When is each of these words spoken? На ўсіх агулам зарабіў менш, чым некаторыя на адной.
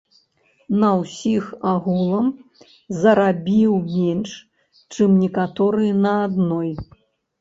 На 0.83 0.87
ўсіх 1.01 1.43
агулам 1.71 2.31
зарабіў 3.01 3.75
менш, 3.93 4.31
чым 4.93 5.09
некаторыя 5.25 5.93
на 6.07 6.19
адной. 6.27 6.69